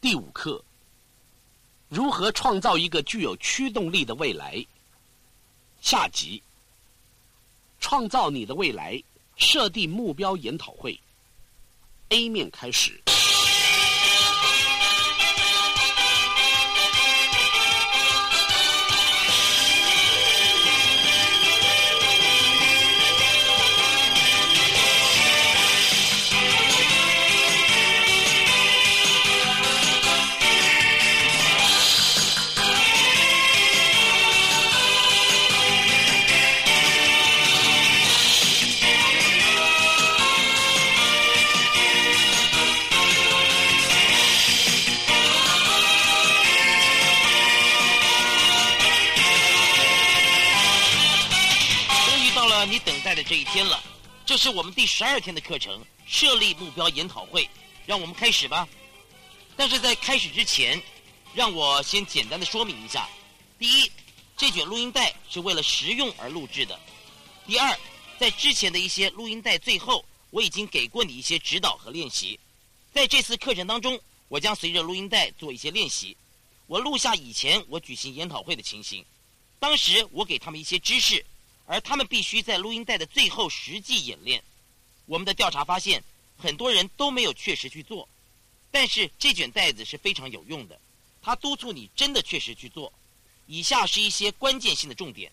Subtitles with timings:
[0.00, 0.64] 第五课：
[1.90, 4.64] 如何创造一个具有驱动力的未来。
[5.82, 6.42] 下集：
[7.80, 9.02] 创造你的未来，
[9.36, 10.98] 设定目标研讨会。
[12.08, 12.98] A 面开始。
[53.30, 53.80] 这一天了，
[54.26, 57.48] 这是我们第十二天的课程——设立目标研讨会。
[57.86, 58.68] 让我们开始吧。
[59.56, 60.82] 但是在开始之前，
[61.32, 63.08] 让我先简单的说明一下：
[63.56, 63.92] 第一，
[64.36, 66.74] 这卷录音带是为了实用而录制的；
[67.46, 67.78] 第二，
[68.18, 72.36] 在之前的一些录音带最后，我已经给过你一些指导和练习。
[72.92, 76.16] 在这次课程当中，我将随着录音带做一些练习。
[76.66, 79.04] 我录下以前我举行研讨会的情形，
[79.60, 81.24] 当时我给他们一些知识。
[81.70, 84.42] 而他们必须在录音带的最后实际演练。
[85.06, 86.02] 我们的调查发现，
[86.36, 88.08] 很多人都没有确实去做，
[88.72, 90.80] 但是这卷带子是非常有用的，
[91.22, 92.92] 它督促你真的确实去做。
[93.46, 95.30] 以下是一些关键性的重点：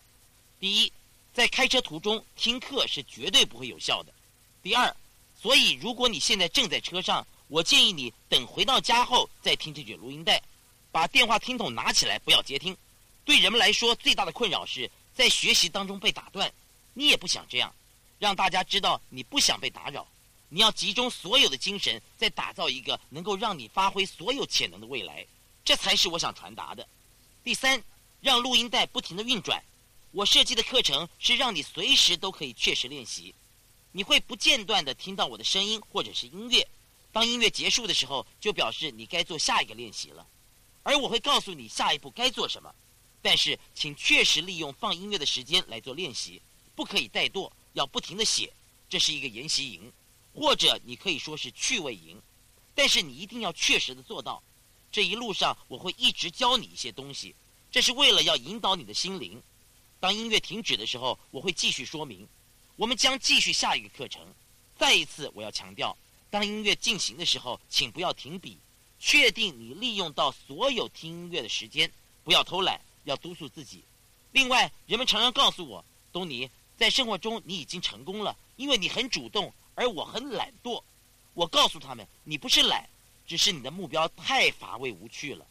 [0.59, 0.93] 第一，
[1.33, 4.11] 在开车途中听课是绝对不会有效的；
[4.61, 4.95] 第二，
[5.41, 10.39] 所以如果你现在正在车上，我建议你等回到家后再听这卷录音带，
[10.91, 12.77] 把电话听筒拿起来，不要接听。
[13.25, 14.91] 对人们来说，最大的困扰是。
[15.17, 16.53] 在学习当中被打断，
[16.93, 17.73] 你也不想这样，
[18.19, 20.07] 让大家知道你不想被打扰。
[20.47, 25.25] 你要集中所有的精神，在打造一个能够让你发挥所有潜能的未来，
[25.65, 26.87] 这才是我想传达的。
[27.43, 27.83] 第三，
[28.21, 29.59] 让录音带不停的运转。
[30.11, 33.33] 我设计的课程是让你随时都可以确实练习，
[33.93, 36.67] 你会不间断的听到我的声音或者是音乐。
[37.11, 40.27] 当音乐结束的时候，就表示你该做下一个练习了，
[40.83, 42.71] 而我会告诉你下一步该做什么。
[43.29, 46.41] 但是，请确实利用放音乐的时间来做练习，
[46.73, 48.53] 不可以怠惰，要不停的写。
[48.87, 49.91] 这是一个研习营，
[50.33, 52.21] 或者你可以说是趣味营。
[52.73, 54.41] 但是你一定要确实的做到。
[54.93, 57.35] 这一路上我会一直教你一些东西，
[57.69, 59.43] 这是为了要引导你的心灵。
[59.99, 62.25] 当音乐停止的时候，我会继续说明。
[62.77, 64.25] 我们将继续下一个课程。
[64.77, 65.97] 再一次，我要强调，
[66.29, 68.57] 当音乐进行的时候，请不要停笔，
[68.97, 71.91] 确定你利用到所有听音乐的时间，
[72.23, 72.79] 不要偷懒。
[73.07, 73.83] 要督促自己。
[74.33, 80.83] 另外，人们常常告诉我，东尼，在生活中你已经成功了，因为你很主动，而我很懒惰。
[81.33, 82.87] 我告诉他们，你不是懒，
[83.25, 85.45] 只是你的目标太乏味无趣了。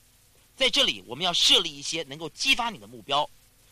[0.55, 3.29] 在这里，我们要设立一些能够激发你的目标，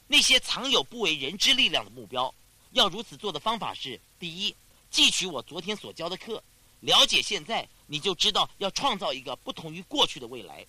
[0.06, 2.34] 那些藏有不为人知力量的目标。
[2.72, 4.56] 要如此做的方法是：第一，
[4.91, 6.43] 汲取我昨天所教的课，
[6.81, 10.66] 了解现在，你就知道要创造一个不同于过去的未来。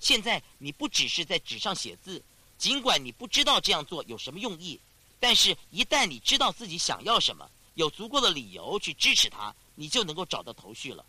[0.00, 2.22] 现在你不只是在纸上写字。
[2.58, 4.80] 尽管你不知道这样做有什么用意，
[5.20, 11.04] 但是一旦你知道自己想要什么，有足够的理由去支持它，你就能够找到头绪了。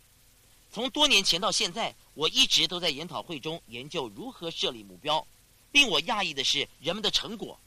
[0.70, 5.26] 从多年前到现在，我一直都在研讨会中研究如何设立目标。
[5.72, 7.58] 令我讶异的是人们的成果。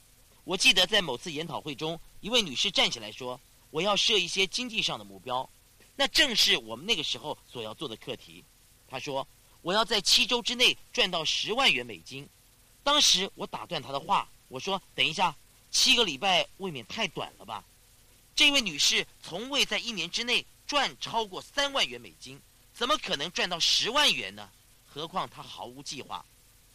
[0.44, 5.48] 我记得在某次研讨会中，一位女士站起来说：“我要设一些经济上的目标。”
[5.96, 8.44] 那正是我们那个时候所要做的课题。
[8.88, 9.28] 她说
[9.62, 12.28] ：“我要在七周之内赚到十万元美金。”
[12.84, 15.36] 当时我打断他的话，我说：“等一下，
[15.70, 17.64] 七个礼拜未免太短了吧？”
[18.36, 22.42] 这位女士从未在一年之内赚超过三万元美金，
[22.74, 24.50] 怎么可能赚到十万元呢？
[24.88, 26.26] 何况她毫无计划。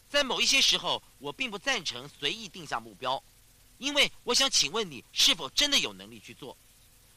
[0.09, 3.21] 在某一些时候，我并不赞成随意定下目标，
[3.77, 6.55] 因为我想请问你是否真的有能力去做。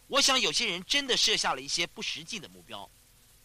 [0.08, 2.90] 我想有些人真的设下了一些不实际的目标，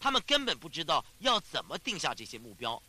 [0.00, 2.82] 他们根本不知道要怎么定下这些目标。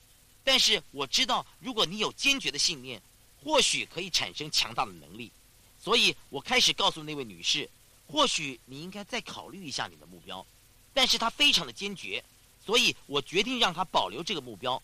[0.47, 3.01] 但是我知道，如果你有坚决的信念，
[3.43, 5.29] 或许可以产生强大的能力。
[5.77, 7.69] 所以我开始告诉那位女士，
[8.07, 10.45] 或许你应该再考虑一下你的目标。
[10.93, 12.23] 但是她非常的坚决，
[12.65, 14.81] 所以我决定让她保留这个目标。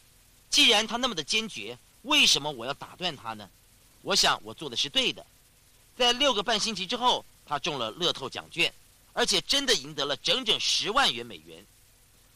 [0.50, 3.50] 既然她那么的坚决，为什么我要打断她呢？
[4.02, 5.26] 我想我做的是对的。
[5.96, 8.74] 在六个半星期之后，她中了乐透奖券，
[9.14, 11.66] 而且真的赢得了整整十万元美元。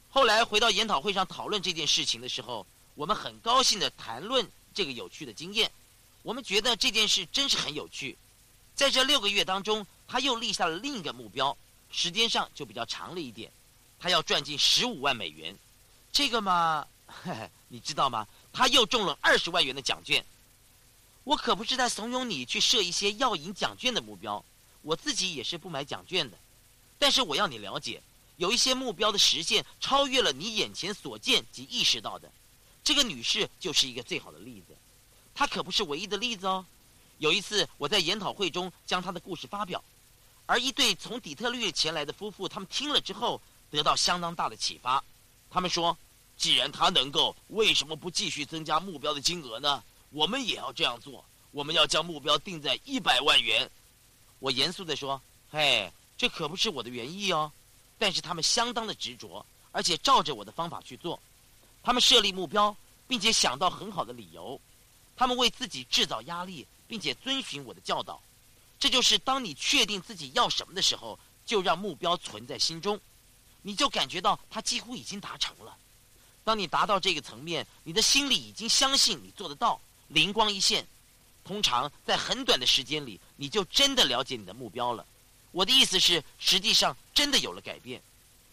[0.08, 2.66] 后来回到研讨会上讨论这件事情的时候。
[2.98, 5.72] 我们很高兴地谈论这个有趣的经验，
[6.24, 8.18] 我们觉得这件事真是很有趣。
[8.76, 11.56] 在这六个月当中，他又立下了另一个目标，
[11.92, 13.52] 时间上就比较长了一点，
[14.00, 15.56] 他要赚进十五万美元。
[16.12, 16.88] 这个嘛，
[17.70, 18.28] 你知道吗？
[18.52, 20.26] 他又中了二十万元的奖券。
[21.24, 24.44] 我可不是在怂恿你去设一些要赢奖券的目标，
[24.82, 26.36] 我自己也是不买奖券的。
[26.98, 28.02] 但是我要你了解，
[28.38, 32.32] 有一些目标的实现超越了你眼前所见及意识到的。
[32.88, 34.74] 这个女士就是一个最好的例子，
[35.36, 36.66] 她可不是唯一的例子哦。
[37.18, 39.84] 有一次我在研讨会中将她的故事发表，
[40.46, 45.04] 而一对从底特律前来的夫妇，他们听了之后得到相当大的启发。
[45.50, 45.98] 他们说
[46.38, 49.84] ：“既然她能够，为什么不继续增加目标的金额呢？
[50.12, 51.26] 我们也要这样做。
[51.52, 53.70] 我们要将目标定在一百万元。”
[54.40, 57.52] 我严肃地说：“嘿。”这可不是我的原意哦，
[58.00, 61.20] 但是他们相当的执着，而且照着我的方法去做。
[61.84, 62.76] 他们设立目标，
[63.08, 64.60] 并且想到很好的理由。
[65.16, 68.22] 他们为自己制造压力，并且遵循我的教导。
[68.80, 73.00] 这就是当你确定自己要什么的时候，就让目标存在心中，
[73.64, 75.76] 你就感觉到它几乎已经达成了。
[76.44, 80.86] 当你达到这个层面，你的心里已经相信你做得到，灵光一现，
[81.44, 85.06] 通常在很短的时间里，你就真的了解你的目标了。
[85.52, 88.02] 我的意思是，实际上真的有了改变。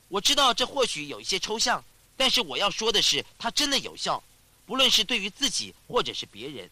[0.09, 1.85] 我知道这或许有一些抽象，
[2.16, 4.22] 但是我要说的是，它真的有效，
[4.66, 6.70] 不论是对于自己或者是别人。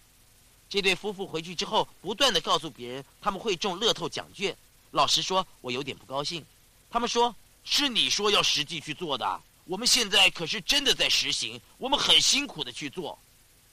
[0.69, 4.57] 这对夫妇回去之后，不断的告诉别人他们会中乐透奖券。
[4.93, 6.45] 老实说，我有点不高兴。
[6.91, 7.35] 他们说
[7.65, 13.19] ：“是你说要实际去做的，我们现在可是真的在实行，我们很辛苦的去做。”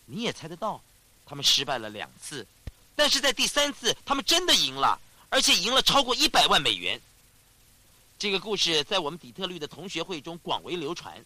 [0.05, 0.81] 你也猜得到，
[1.25, 2.45] 他们失败了两次，
[2.95, 4.99] 但是在第三次，他们真的赢了。
[5.31, 6.99] 而且赢了超过一百万美元。
[8.17, 11.23] 这个故事在我们底特律的同学会中广为流传，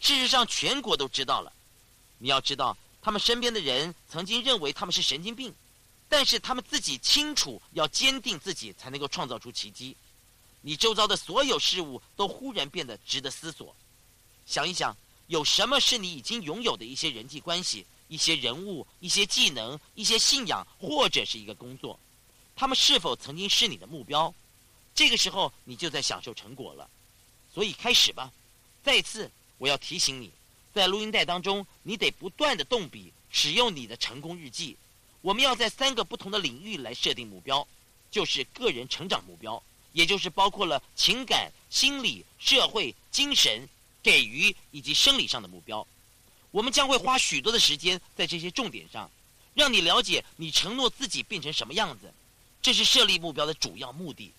[0.00, 1.52] 事实上全国都知道了。
[2.18, 5.54] 你要知道，他们身边的人曾经认为他们是神经病，
[6.08, 9.96] 但是他们自己清楚，要坚定自己才能够创造出奇迹。
[10.60, 13.74] 你周遭的所有事物都忽然变得值得思索。
[14.44, 14.96] 想一想，
[15.28, 21.98] 有什么是你已经拥有的一些人际关系、一些人物、一些技能、一些信仰，或者是一个工作？
[22.56, 24.34] 他们是否曾经是你的目标？
[24.94, 26.90] 这个时候你就在享受成果了。
[27.54, 28.32] 所以开始吧。
[28.82, 30.30] 再次，我要提醒你，
[30.72, 34.76] 在录音带当中，你得不断的动笔，使用你的成功日记。
[35.20, 37.66] 我们要在三个不同的领域来设定目标，
[38.10, 39.60] 就是个人成长目标，
[39.92, 43.68] 也就是包括了情感、心理、社会、精神、
[44.02, 45.86] 给予以及生理上的目标。
[46.52, 49.10] 我们将会花许多的时间在这些重点上，
[49.54, 52.12] 让你了解你承诺自己变成什么样子。
[52.62, 54.32] 这是设立目标的主要目的，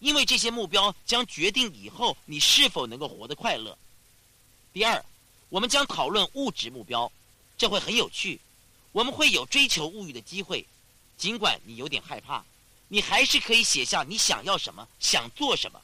[0.00, 3.76] 因为这些目标将决定以后你是否能够活得快乐。
[4.74, 5.04] 第二，
[5.50, 7.12] 我们将讨论物质目标，
[7.56, 8.40] 这会很有趣。
[8.90, 10.66] 我们会有追求物欲的机会，
[11.16, 12.44] 尽管你有点害怕，
[12.88, 15.80] 你还是可以写下你想要什么，想做什么。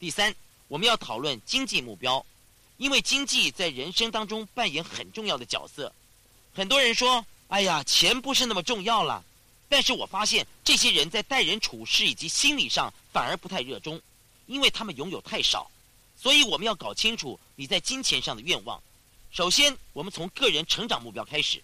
[0.00, 0.34] 第三，
[0.66, 2.26] 我们要讨论经济目标，
[2.76, 5.92] 因为经济在人生当中扮演很重要的角色。
[6.52, 9.24] 很多人说：“哎呀，钱不是那么重要了。”
[9.70, 14.02] 但是我发现这些人在待人处事以及心理上反而不太热衷，
[14.46, 15.70] 因为他们拥有太少。
[16.20, 18.82] 所以我们要搞清楚你在金钱上的愿望。
[19.30, 21.62] 首先，我们从个人成长目标开始。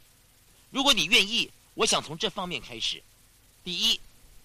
[0.70, 3.02] 如果你愿意，我想从这方面开始。
[3.64, 4.00] 第一，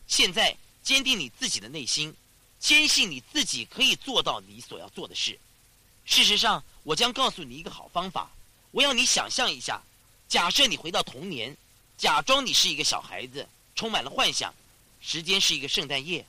[0.07, 2.13] 现在坚定你自己的内心，
[2.59, 5.39] 坚信你自己可以做到你所要做的事。
[6.05, 8.31] 事实上，我将告诉你一个好方法。
[8.71, 9.81] 我要你想象一下，
[10.27, 11.55] 假设你回到童年。
[11.97, 14.53] 假装你是一个小孩子，充满了幻想。
[15.01, 16.25] 时间是一个圣诞夜，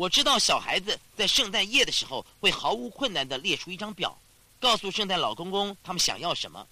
[0.00, 4.16] 我知道小孩子在圣诞夜的时候会毫无困难地列出一张表，
[4.58, 6.66] 告诉圣诞老公公他们想要什么。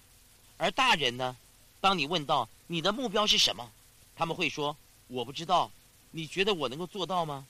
[0.57, 1.37] 而大人呢，
[1.79, 3.69] 当你问到你的目标是什么，
[4.15, 4.75] 他们会说
[5.09, 5.69] 我不知道。
[6.09, 7.45] 你觉得我能够做到吗？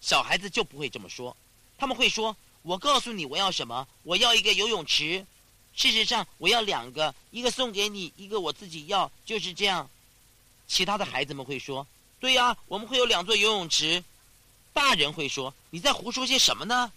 [0.00, 1.36] 小孩子就不会这么说，
[1.78, 5.24] 他们会说我告诉你我要什么，我要一个游泳池。
[5.72, 9.88] 事实上我要两个，一个送给你，一个我自己要，就是这样。
[10.66, 11.86] 其他的孩子们会说
[12.18, 14.02] ：“对呀，我们会有两座游泳池。”
[14.72, 16.92] 大人会说：“你在胡说些什么呢？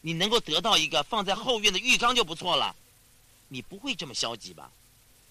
[0.00, 2.74] 你能够得到一个放在后院的浴缸就不错了。”
[3.48, 4.70] 你不会这么消极吧？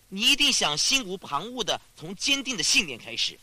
[0.09, 3.37] 你一定想心无旁骛的从坚定的信念开始。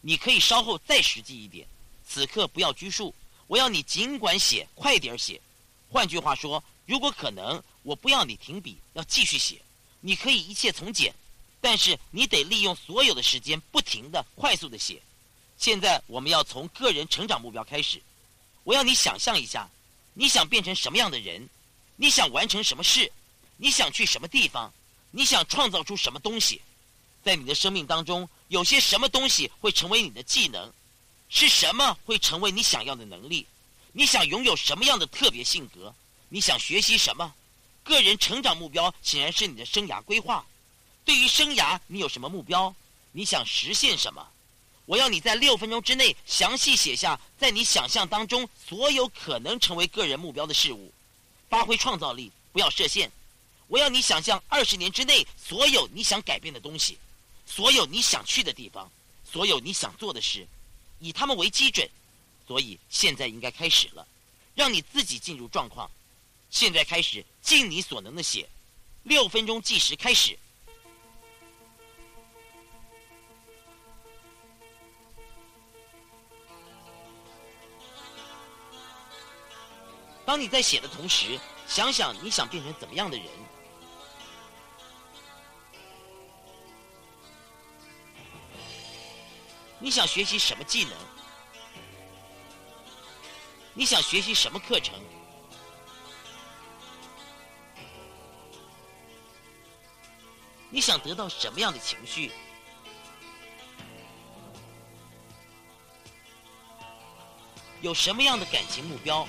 [0.00, 1.66] 你可以稍后再实际一点，
[2.08, 3.14] 此刻不要拘束。
[3.46, 5.40] 我要你尽管写，快点写。
[5.88, 9.60] 换句话说，如果可能，我不要你停笔，要继续写。
[10.00, 11.14] 你可以一切从简。
[11.60, 15.02] 但是你得利用所有的时间，不停的、快速的写。
[15.60, 18.00] 现在我们要从个人成长目标开始。
[18.64, 19.68] 我要你想象一下，
[20.14, 21.46] 你想变成什么样的人？
[21.96, 23.12] 你想完成什么事？
[23.58, 24.72] 你想去什么地方？
[25.10, 26.62] 你想创造出什么东西？
[27.22, 30.72] 在你的生命当中，有些什么东西会成为你的技能？
[31.28, 33.46] 是什么会成为你想要的能力？
[33.92, 35.94] 你想拥有什么样的特别性格？
[36.30, 37.34] 你想学习什么？
[37.84, 40.46] 个人成长目标显然是你的生涯规划。
[41.04, 42.74] 对于生涯，你有什么目标？
[43.12, 44.26] 你想实现什么？
[44.90, 50.92] 我要你在六分钟之内详细写下在你想象当中所有可能成为个人目标的事物，
[51.48, 53.08] 发挥创造力，不要设限。
[53.68, 56.98] 我要你想象二十年之内所有你想改变的东西，
[57.46, 58.90] 所有你想去的地方，
[59.24, 60.44] 所有你想做的事，
[60.98, 61.88] 以他们为基准。
[62.48, 64.04] 所以现在应该开始了，
[64.56, 65.88] 让你自己进入状况。
[66.50, 68.48] 现在开始，尽你所能的写，
[69.04, 70.36] 六分钟计时开始。
[80.30, 83.26] 当你在写的同时，想想你想变成怎么样的人。
[89.80, 90.92] 你想学习什么技能？
[93.74, 94.94] 你想学习什么课程？
[100.70, 102.30] 你想得到什么样的情绪？
[107.80, 109.26] 有什么样的感情目标？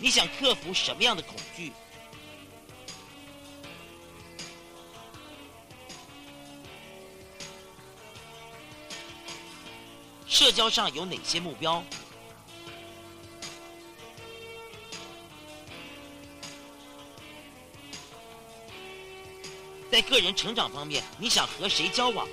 [0.00, 1.72] 你想克服什么样的恐惧？
[10.26, 11.82] 社交上有哪些目标？
[19.90, 22.28] 在个人成长方面，你想和谁交往？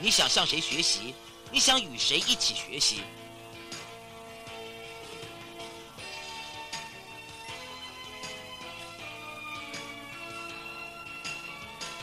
[0.00, 1.14] 你想向谁学习？
[1.50, 3.00] 你想与谁一起学习？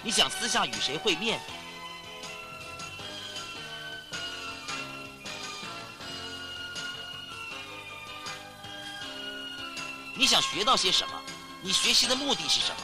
[0.03, 1.39] 你想私下与谁会面？
[10.15, 11.21] 你想学到些什么？
[11.61, 12.81] 你学习的目的是什么？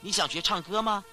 [0.00, 1.04] 你想学唱歌吗？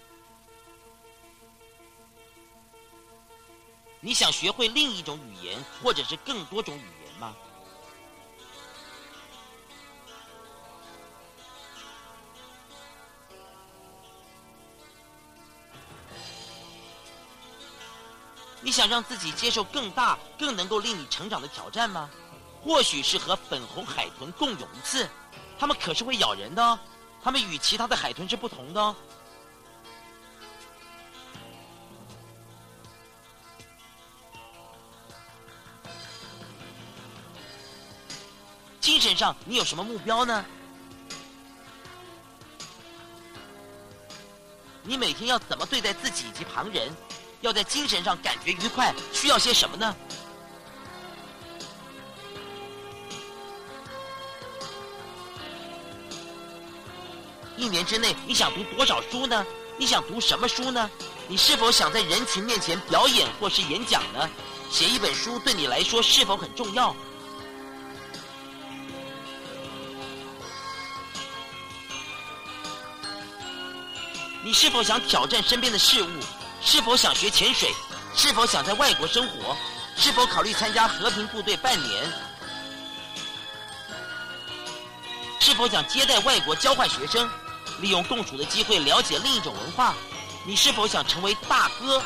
[4.00, 7.36] 你想学会另一种语言，或者是更多种语言吗？
[18.66, 22.10] 你想让自己接受更大、更能够令你成长的挑战吗？
[22.64, 25.08] 或许是和粉红海豚共泳一次，
[25.60, 26.80] 它们可是会咬人的哦，
[27.24, 28.96] 它们与其他的海豚是不同的哦。
[38.82, 40.44] 精神上，你有什么目标呢？
[44.82, 46.92] 你每天要怎么对待自己以及旁人？
[47.46, 49.96] 要在精神上感觉愉快，需要些什么呢？
[57.56, 59.46] 一年之内你想读多少书呢？
[59.78, 60.90] 你想读什么书呢？
[61.28, 64.28] 你是否想在人群面前表演或是演讲呢？
[64.72, 66.96] 写一本书对你来说是否很重要？
[74.44, 76.08] 你是否想挑战身边的事物？
[76.66, 77.72] 是否想学潜水？
[78.16, 79.56] 是否想在外国生活？
[79.96, 82.12] 是否考虑参加和平部队半年？
[85.40, 87.30] 是否想接待外国交换学生，
[87.80, 89.94] 利用共处的机会了解另一种文化？
[90.44, 92.02] 你是否想成为大哥？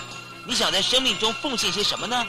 [0.46, 2.28] 你想在生命中奉献些什么呢？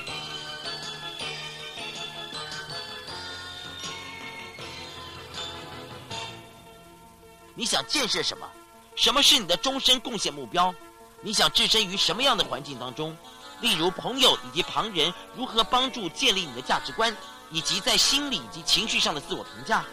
[7.55, 8.49] 你想建设什么？
[8.95, 10.73] 什么是你的终身贡献目标？
[11.23, 13.17] 你想置身于什么样的环境当中？
[13.61, 17.15] 例如朋友以及旁人如何帮助建立你的价值观，
[17.51, 19.85] 以及在心理以及情绪上的自我评价？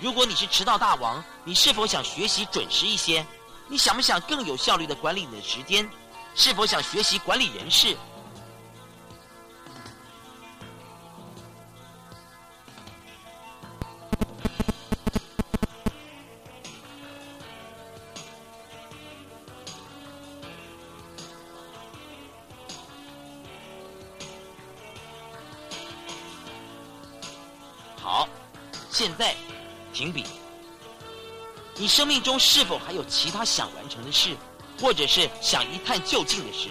[0.00, 3.26] 如果你是迟到大王，你是否想学习准时一些？
[3.68, 5.86] 你想不想更有效率的管理你的时间？
[6.34, 7.94] 是否想学习管理人事？
[32.10, 34.36] 命中是否还有其他想完成的事，
[34.80, 36.68] 或者是想一探究竟的事？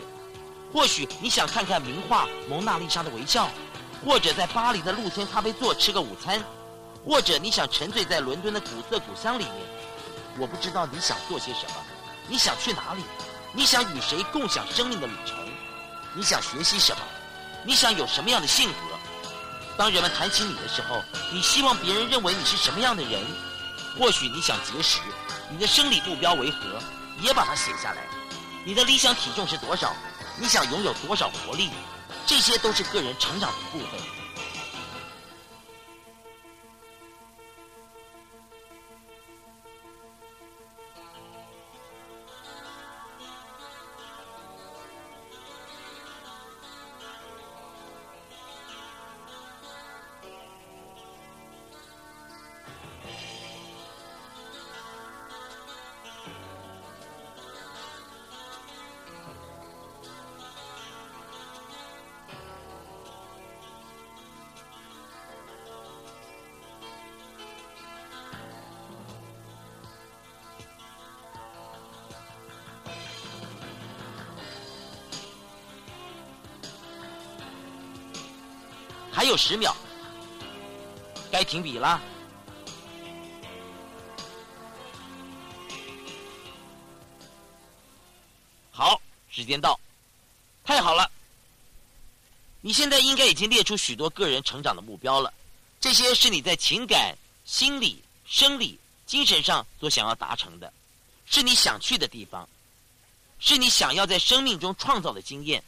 [0.74, 3.46] 或许你想看看名画《蒙娜丽莎的微笑》，
[4.06, 6.44] 或者在巴黎的露天咖啡座吃个午餐，
[7.06, 9.54] 或者你想沉醉在伦敦的古色古香里面。
[10.38, 11.76] 我不知道你想做些什么，
[12.28, 13.02] 你想去哪里？
[13.54, 15.38] 你想与谁共享生命的旅程？
[16.14, 17.02] 你想学习什么？
[17.64, 18.76] 你想有什么样的性格？
[19.78, 23.22] 当人们谈起你的时候，你希望别人认为你是什么样的人？
[24.00, 25.00] 或许你想节食，
[25.52, 26.82] 你的生理目标为何？
[27.22, 28.08] 也把它写下来。
[28.64, 29.94] 你的理想体重是多少？
[30.38, 31.70] 你想拥有多少活力？
[32.26, 34.00] 这些都是个人成长的部分。
[79.20, 79.76] 还有十秒，
[81.30, 82.00] 该停笔啦。
[88.72, 89.78] 好，时间到，
[90.64, 91.12] 太好了！
[92.62, 95.34] 你现在应该已经列出许多个人成长的目标了，
[95.82, 100.72] 这些是你在情感、心理、生理、精神上所想要达成的，
[101.26, 102.48] 是你想去的地方，
[103.38, 105.62] 是你想要在生命中创造的经验。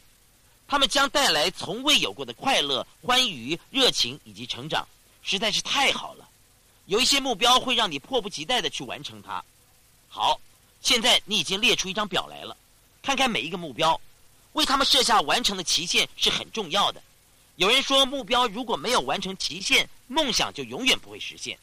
[0.72, 4.88] 他们将带来从未有过的快乐、欢愉、热情以及成长，
[5.22, 6.26] 实在是太好了。
[6.86, 9.44] 有一些目标会让你迫不及待的去完成它。
[10.08, 10.40] 好，
[10.80, 12.56] 现在你已经列出一张表来了，
[13.02, 14.00] 看看每一个目标，
[14.54, 17.02] 为他们设下完成的期限是很重要的。
[17.56, 21.58] 有人说，目标如果没有完成期限，梦想就永远不会实现。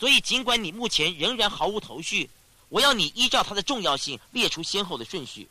[0.00, 2.30] 所以，尽管你目前仍然毫无头绪，
[2.70, 5.46] 我要你依照它的重要性列出先后的顺序。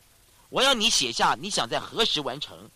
[0.48, 2.68] 我要你写下你想在何时完成。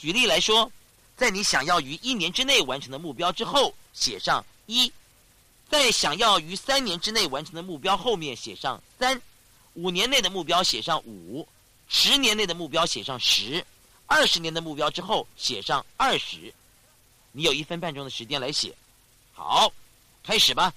[0.00, 0.72] 举例来说，
[1.14, 4.90] 在你想要于一年之内完成的目标之后写上一，
[5.68, 9.20] 在想要于三年之内完成的目标后面写上三，
[9.74, 11.46] 五年内的目标写上五，
[11.86, 13.62] 十年内的目标写上十，
[14.06, 16.50] 二十年的目标之后写上二十。
[17.32, 18.74] 你有一分半钟的时间来写，
[19.34, 19.70] 好，
[20.24, 20.72] 开始吧。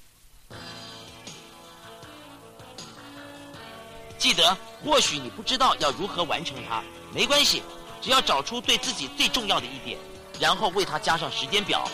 [4.17, 6.83] 记得，或许你不知道要如何完成它，
[7.13, 7.63] 没关系。
[8.03, 9.97] 只要找出对自己最重要的一点，
[10.37, 11.87] 然后为它加上时间表。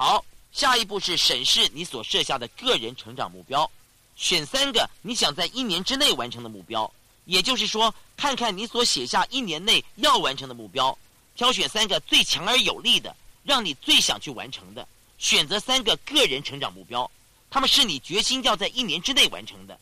[0.00, 3.70] 好，下一步是审视你所设下的个人成长目标，
[4.16, 6.90] 选三个你想在一年之内完成的目标，
[7.26, 10.96] 也就是说，看看你所写下一年内要完成的目标，
[11.36, 17.10] 挑选三个最强而有力的，让你最想去完成的，选择三个个人成长目标，
[17.50, 19.78] 他们是你决心要在一年之内完成的。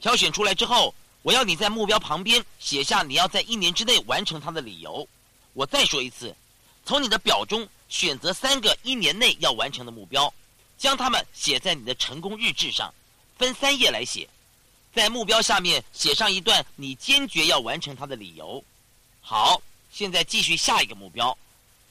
[0.00, 5.08] 挑选出来之后，我要你在目标旁边写下你要在一年之内完成它的理由。
[5.54, 6.36] 我再说一次，
[6.84, 7.66] 从你的表中。
[7.88, 10.32] 选择三个一年内要完成的目标，
[10.76, 12.92] 将它们写在你的成功日志上，
[13.38, 14.28] 分三页来写，
[14.94, 18.62] 在目标下面写上一段你坚决要完成它的理由。
[19.20, 19.60] 好，
[19.92, 21.36] 现在继续下一个目标，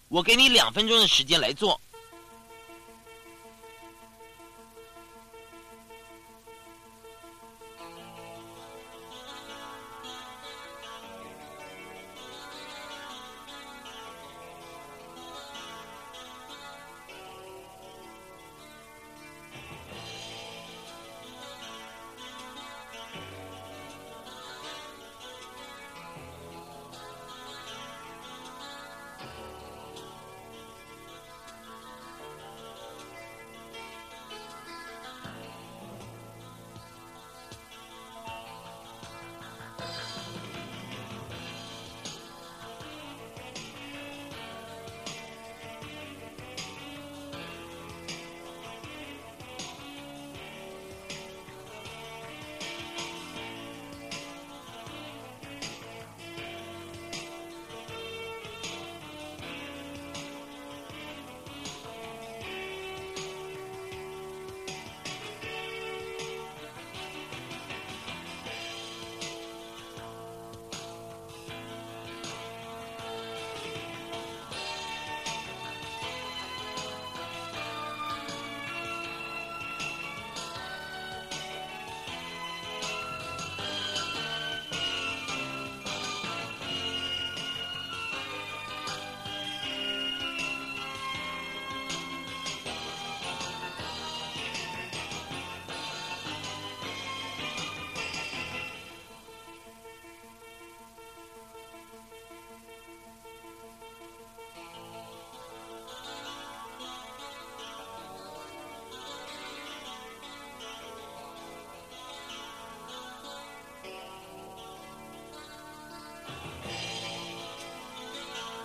[0.08, 1.80] 我给你两分钟的时间来做。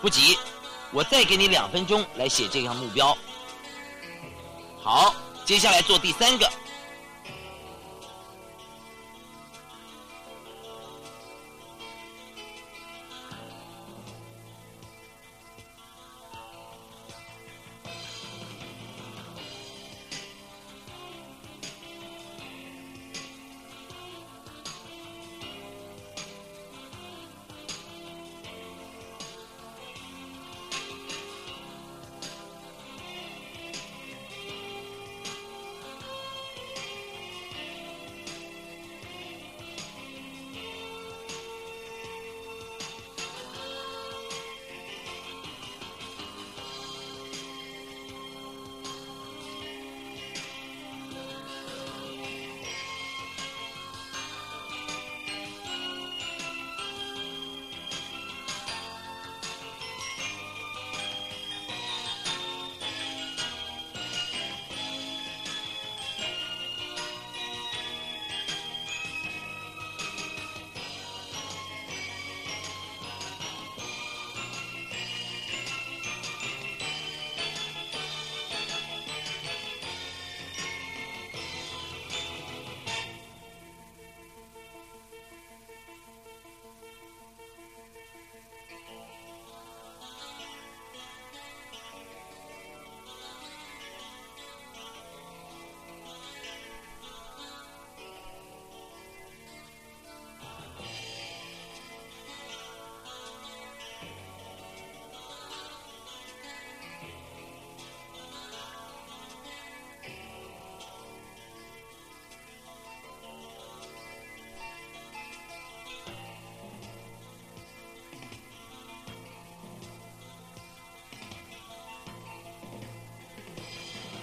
[0.00, 0.38] 不急，
[0.92, 3.16] 我再给你两分钟来写这项目标。
[4.82, 6.50] 好，接下来做第三个。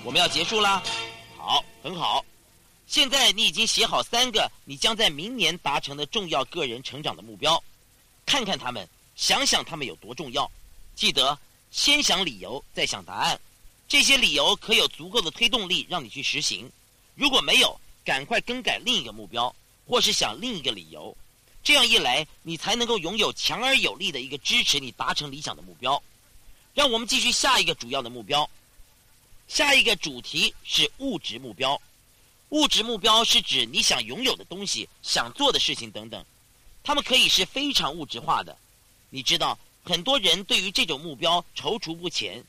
[0.08, 0.82] 我们要结束啦，
[1.38, 2.24] 好，很好。
[2.88, 7.62] 现在你已经写好三个你将在明年达成的重要个人成长的目标，
[8.26, 10.50] 看看他们，想想他们有多重要。
[10.96, 11.38] 记得
[11.72, 13.38] 先想理由，再想答案。
[13.90, 16.72] 这些理由可有足够的推动力让你去实行。
[17.14, 19.54] 如果没有，赶快更改另一个目标，
[19.86, 21.14] 或是想另一个理由。
[21.66, 26.02] 这样一来，你才能够拥有强而有力的一个支持你达成理想的目标。
[26.74, 28.50] 让我们继续下一个主要的目标。
[29.48, 31.82] 下一个主题是物质目标。
[32.50, 36.26] 物质目标是指你想拥有的东西、想做的事情等等，
[36.84, 38.58] 它们可以是非常物质化的。
[39.10, 42.44] 你知道，很多人对于这种目标踌躇不前。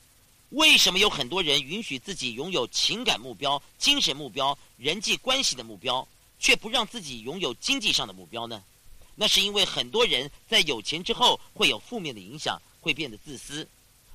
[0.51, 6.07] 为什么有很多人允许自己拥有情感目标、精神目标、人际关系的目标，
[6.39, 8.63] 却不让自己拥有经济上的目标呢？
[9.15, 13.67] 那是因为很多人在有钱之后会有负面的影响，会变得自私。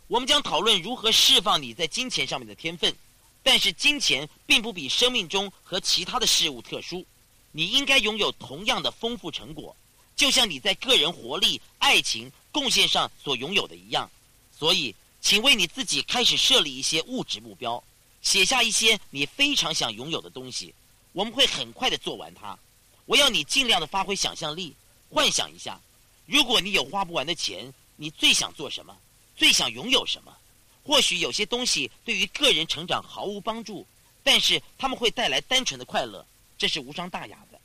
[0.07, 2.95] 我们将讨论如何释放你在金钱上面的天分，
[3.43, 7.07] 但是金钱并不比生命中和其他的事物特殊，
[7.53, 9.75] 你应该拥有同样的丰富成果，
[10.15, 14.11] 就像你在个人活力、爱情、贡献上所拥有的一样。
[14.57, 17.83] 所以，请为你自己开始设立一些物质目标，
[18.21, 20.75] 写下一些你非常想拥有的东西。
[21.13, 22.59] 我们会很快的做完它。
[23.07, 24.75] 我要你尽量的发挥想象力，
[25.09, 25.81] 幻想一下，
[26.27, 28.95] 如果你有花不完的钱，你最想做什么？
[29.37, 30.37] 最想拥有什么？
[30.85, 33.87] 或许有些东西对于个人成长毫无帮助，
[34.23, 36.27] 但是他们会带来单纯的快乐，
[36.59, 37.59] 这是无伤大雅的。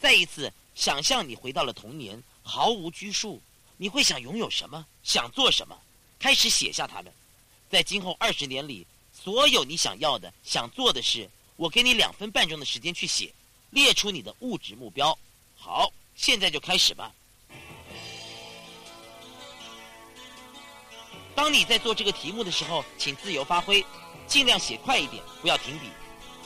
[0.00, 3.40] 再一次想象你回到了童年，毫无拘束，
[3.76, 4.84] 你会想拥有什么？
[5.02, 5.78] 想做什么？
[6.18, 7.12] 开始写下它们。
[7.70, 13.32] 在今后二十年里，所有你想要的、想做的事，我给你两分半钟的时间去写，
[13.70, 15.16] 列出你的物质目标。
[15.56, 17.14] 好，现在就开始吧。
[21.38, 23.86] 当你在做这个题目的时候，请自由发挥，
[24.26, 25.86] 尽量写快一点，不要停笔。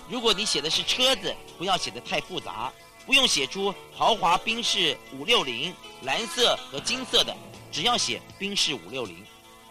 [0.07, 2.71] 如果你写的是车子，不要写的太复杂，
[3.07, 7.35] 不用写出豪华宾士五六零蓝色和金色的，
[7.73, 9.25] 只要写宾士五六零，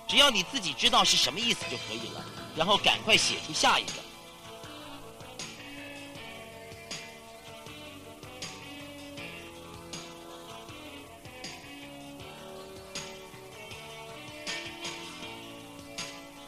[0.07, 3.91] 只要你自己知道是什么意思就可以了，然后赶快写出下一个。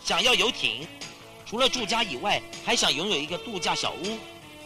[0.04, 0.86] 想要游艇，
[1.46, 4.18] 除了住家以外，还想拥有一个度假小屋。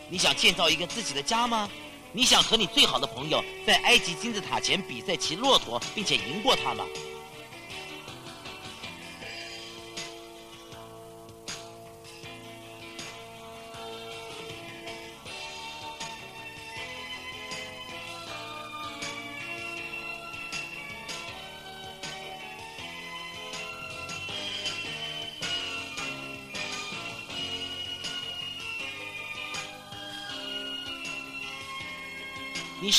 [0.09, 1.69] 你想建造一个自己的家吗？
[2.11, 6.83] 你想和你最好的朋友在埃及金字塔前比赛骑骆驼，并且赢过他吗？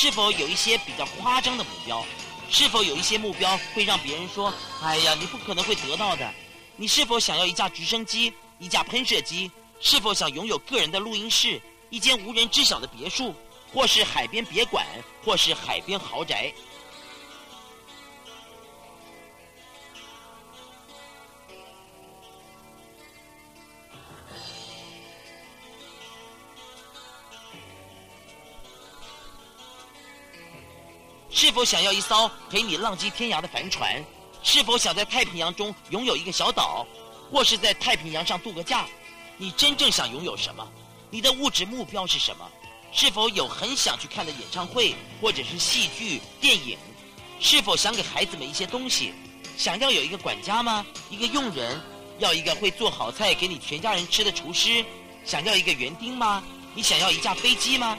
[0.00, 2.06] 是否有一些比较夸张的目标？
[2.48, 6.32] 是否有一些目标会让别人说：“哎呀，你不可能会得到的？”
[6.78, 9.50] 你是否想要一架直升机、一架喷射机？
[9.80, 13.34] 是否想拥有个人的录音室、一间无人知晓的别墅，
[13.74, 14.86] 或是海边别馆，
[15.24, 16.54] 或是海边豪宅？
[31.40, 34.04] 是否想要一艘陪你浪迹天涯的帆船？
[34.42, 36.84] 是否想在太平洋中拥有一个小岛，
[37.30, 38.86] 或是在太平洋上度个假？
[39.36, 40.68] 你真正想拥有什么？
[41.10, 42.44] 你的物质目标是什么？
[42.90, 46.76] 是否有很想去看的演唱会，或者是戏剧、电影？
[47.38, 49.14] 是否想给孩子们一些东西？
[49.56, 50.84] 想要有一个管家吗？
[51.08, 51.80] 一个佣人？
[52.18, 54.84] 要一个会做好菜给你全家人吃的厨师？
[55.24, 56.42] 想要一个园丁吗？
[56.74, 57.96] 你想要一架飞机吗？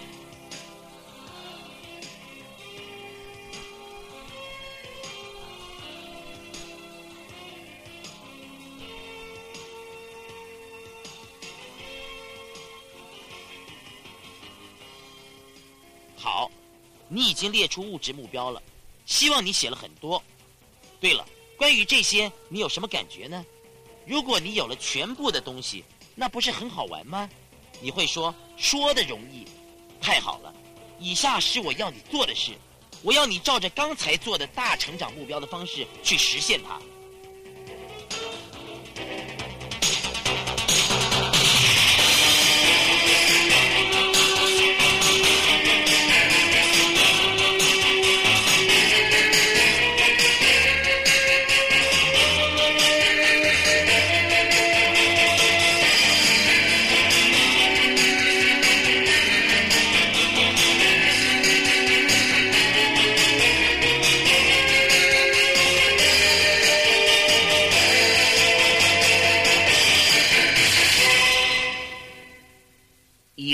[17.09, 18.61] 你已经列出物质目标了，
[19.05, 20.23] 希望你写了很多。
[21.01, 23.45] 对了，关于这些，你有什么感觉呢？
[24.05, 25.83] 如果你有了全部的东西，
[26.15, 27.29] 那不是很好玩吗？
[27.81, 29.45] 你会说说的容易，
[29.99, 30.53] 太好了。
[30.99, 32.51] 以下是我要你做的事，
[33.01, 36.79] 我要你照着刚才做的大成长目标的方式去实现它。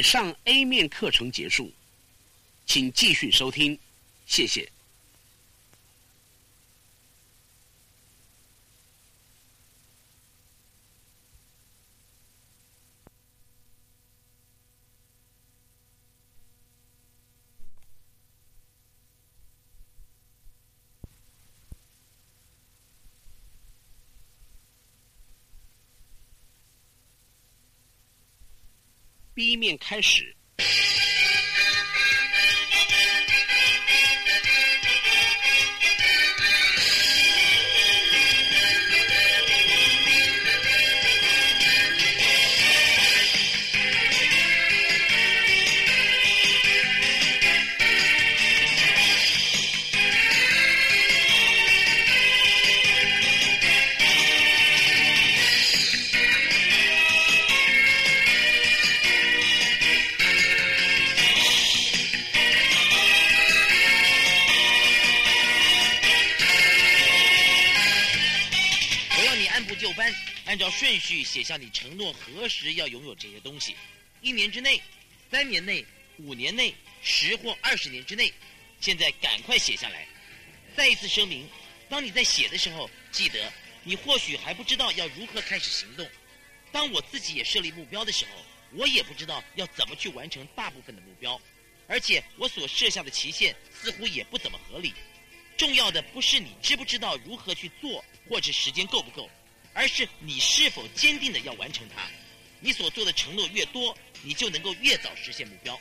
[0.05, 1.73] 上 A 面课程结束，
[2.67, 3.77] 请继续收听，
[4.27, 4.71] 谢谢。
[29.35, 30.33] B 面开始。
[70.55, 73.75] 按照顺序写下你承诺何时要拥有这些东西。
[74.21, 74.81] 一年之内、
[75.29, 75.85] 三年内、
[76.17, 78.31] 五年内、十或二十年之内。
[78.79, 80.07] 现在赶快写下来。
[80.73, 81.45] 再一次声明，
[81.89, 83.51] 当你在写的时候，记得
[83.83, 86.09] 你或许还不知道要如何开始行动。
[86.71, 88.31] 当我自己也设立目标的时候，
[88.71, 91.37] 我也不知道要怎么去完成大部分的目标，
[91.85, 94.93] 而且我所设下的期限似乎也不怎么合理。
[95.57, 99.29] 重要的不是你知不知道如何去做，或者时间够不够，
[99.75, 102.01] 而是你是否坚定的要完成它。
[102.61, 105.79] 你所做的承诺越多，你就能够越早实现目标。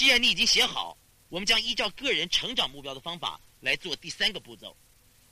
[0.00, 0.96] 既然你已经写好，
[1.28, 4.74] 我们将依照个人成长目标的方法来做第三个步骤。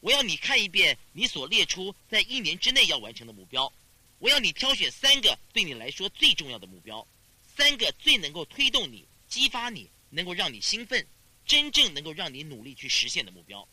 [0.00, 3.72] 我要你看一遍你所列出在一年之内要完成的目标。
[4.18, 7.08] 我要你挑选三个对你来说最重要的目标，
[7.56, 11.06] 三个最能够推动你、激发你、能够让你兴奋、
[11.46, 13.66] 真正能够让你努力去实现的目标。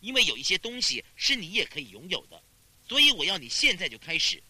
[0.00, 2.42] 因为有一些东西是你也可以拥有的，
[2.88, 4.42] 所以我要你现在就开始。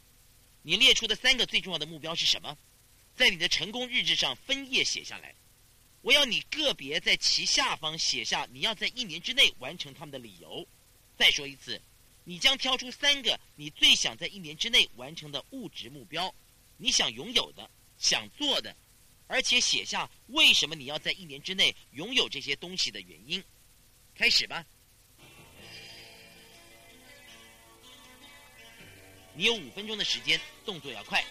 [0.63, 2.57] 你列出的三个最重要的目标是什么？
[3.15, 5.35] 在你的成功日志上分页写下来。
[6.03, 10.67] 我要你个别在其下方写下你要在一年之内完成他们的理由。
[11.17, 11.81] 再说一次，
[12.25, 16.35] 你将挑出三个你最想在一年之内完成的物质目标，
[16.77, 18.77] 你想拥有的、想做的，
[19.29, 23.43] 而且写下为什么你要在一年之内拥有这些东西的原因。
[24.15, 24.67] 开始吧。
[29.35, 31.25] 你有五分钟的时间，动作要快。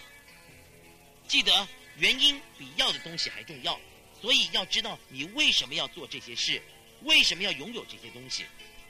[1.28, 3.80] 记得，原因比要的东西还重要，
[4.22, 6.62] 所以要知道你为什么要做这些事，
[7.02, 8.46] 为什么要拥有这些东西。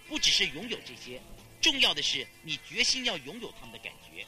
[0.07, 1.21] 不只是拥有这些，
[1.61, 4.25] 重要的是你决心要拥有他们的感觉。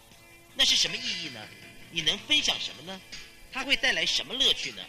[0.55, 1.45] 那是什么意义呢？
[1.91, 3.01] 你能分享什么呢？
[3.51, 4.85] 它会带来什么乐趣呢？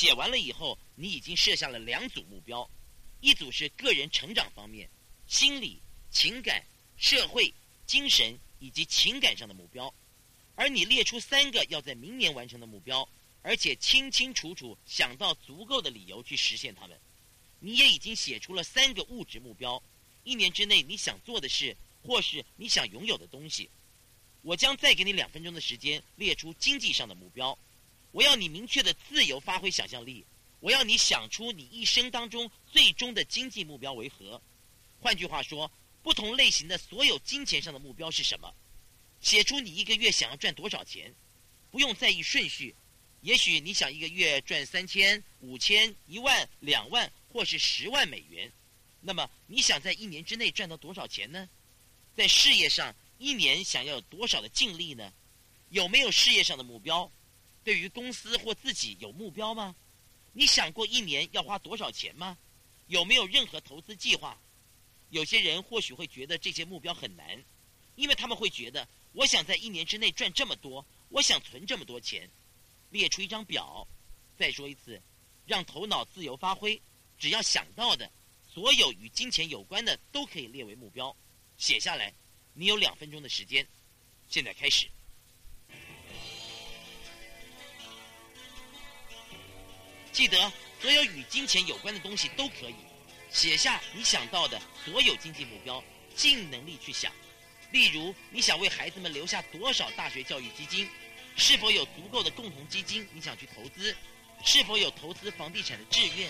[0.00, 2.70] 写完了以后，你已经设下了两组目标，
[3.20, 4.88] 一组是个人成长方面，
[5.26, 5.78] 心理、
[6.10, 6.64] 情感、
[6.96, 7.52] 社会、
[7.84, 9.92] 精神以及情感上的目标，
[10.54, 13.06] 而你列出三个要在明年完成的目标，
[13.42, 16.98] 而且清清楚楚想到足够的理由去实现它们。
[17.58, 19.82] 你也已经写出了三个物质目标，
[20.24, 23.68] 一年之内你想做的事或是你想拥有的东西。
[24.40, 27.58] 我将再给你两分钟的时间列出经济上的目标。
[28.12, 30.24] 我要你明确的自由发挥想象力，
[30.60, 34.40] 我要你想出你一生当中最终的经济目标为何。
[35.00, 35.70] 换句话说，
[36.02, 38.52] 不同类型的所有金钱上的目标是什么？
[39.20, 41.14] 写出你一个月想要赚多少钱，
[41.70, 42.74] 不用在意顺序。
[43.20, 48.50] 也许你想一个月赚三千、五千、一万、两万，或是十万美元。
[49.02, 51.48] 那么你想在一年之内赚到多少钱呢？
[52.16, 55.12] 在事业上，一年想要有多少的净利呢？
[55.68, 57.10] 有没有事业上的目标？
[57.70, 59.76] 对于公司或自己有目标吗？
[60.32, 62.36] 你想过一年要花多少钱吗？
[62.88, 64.36] 有没有任何投资计划？
[65.10, 67.44] 有些人或许会觉得这些目标很难，
[67.94, 72.28] 因为他们会觉得，我想在一年之内赚这么多，我想存这么多钱。
[72.90, 73.86] 列出一张表，
[74.36, 75.00] 再说一次，
[75.46, 76.82] 让头脑自由发挥，
[77.20, 78.10] 只要想到的，
[78.52, 81.14] 所有与金钱有关的都可以列为目标，
[81.56, 82.12] 写下来。
[82.52, 83.64] 你有两分钟的时间，
[84.28, 84.90] 现在开始。
[90.12, 92.74] 记得，所有与金钱有关的东西都可以
[93.30, 95.82] 写下你想到的所有经济目标，
[96.14, 97.12] 尽能力去想。
[97.70, 100.88] 例如，你想为孩子们留下多少大学教育基金？
[101.36, 103.96] 是否有足够的共同基金你想去投资？
[104.44, 106.28] 是否有投资房地产的志愿？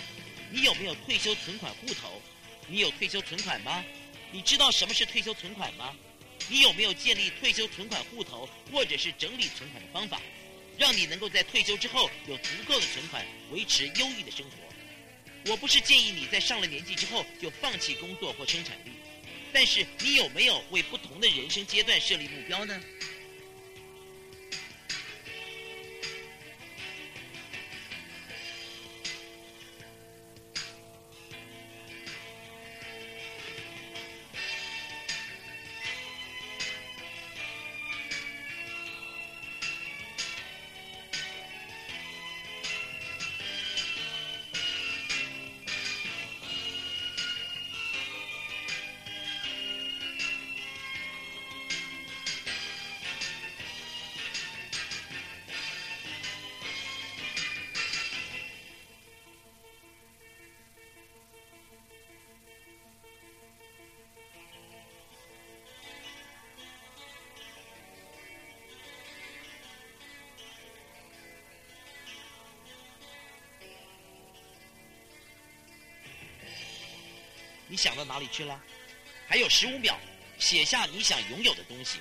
[0.50, 2.20] 你有没有退休存款户头？
[2.66, 3.82] 你有退休存款吗？
[4.30, 5.96] 你知道什么是退休存款吗？
[6.48, 10.20] 你有没有建立退休存款户头或者是整理存款的方法？
[10.80, 14.52] 让你能够在退休之后有足够的存款，维持优异的生活。
[15.50, 18.92] 我不是建议你在上了年纪之后就放弃工作或生产力，
[19.52, 22.80] 但是你有没有为不同的人生阶段设立目标呢？
[77.70, 78.60] 你想到哪里去了？
[79.28, 79.96] 还有十五秒，
[80.40, 82.00] 写下你想拥有的东西。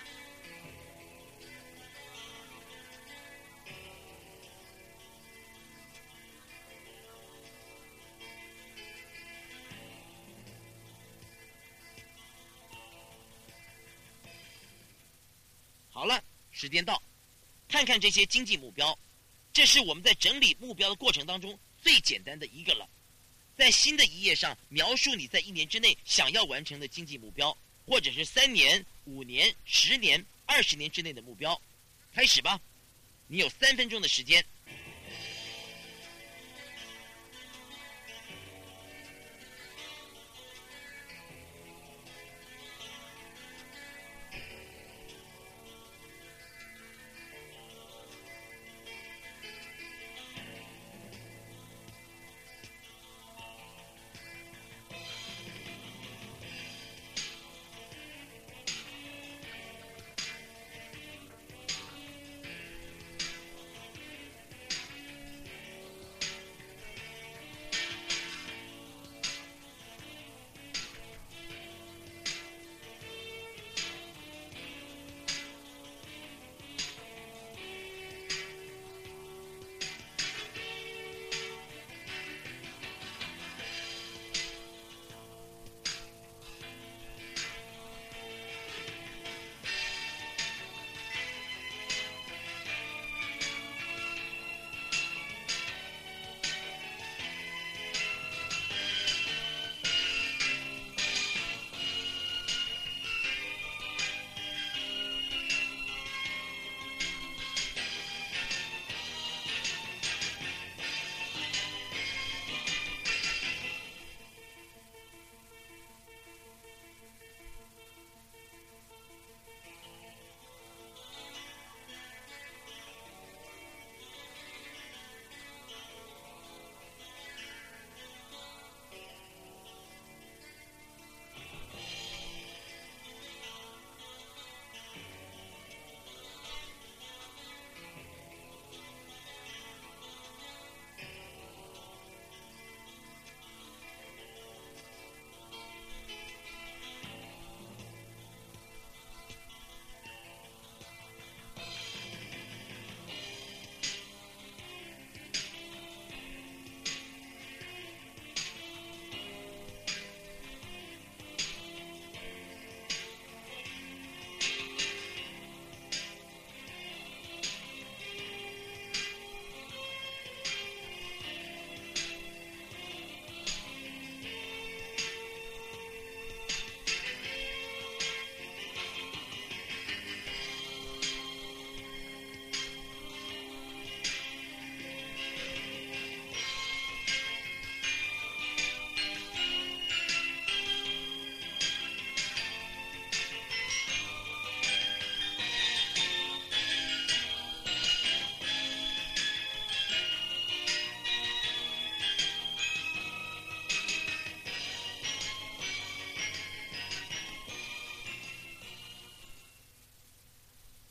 [15.91, 16.19] 好了，
[16.51, 16.99] 时间到，
[17.67, 18.97] 看看这些经济目标，
[19.53, 22.89] 这是我们在整理目标的过程当中最简单的一个了。
[23.59, 27.55] 在新的一页上描述你在一年之内想要完成的经济目标，
[27.85, 31.61] 或者是三年、五年、十年、二十年之内的目标。
[32.13, 32.57] 开始吧，
[33.27, 34.45] 你有三分钟的时间。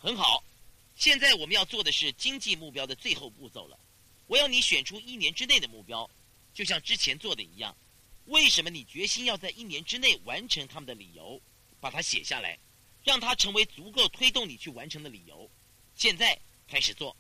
[0.09, 0.42] 很好，
[0.96, 3.78] 现在我们要做的是经济目标的最后步骤了。
[4.26, 6.09] 我要你选出一年之内的目标，
[6.54, 7.76] 就像之前做的一样。
[8.24, 11.38] 为什么你决心要在一年之内完成他们的理由？
[11.78, 12.59] 把它写下来，
[13.04, 15.50] 让它成为足够推动你去完成的理由。
[15.94, 17.14] 现在开始做。